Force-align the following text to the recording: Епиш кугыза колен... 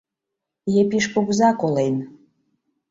Епиш 0.81 1.05
кугыза 1.13 1.49
колен... 1.61 1.95